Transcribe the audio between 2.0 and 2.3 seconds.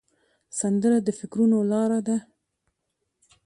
ده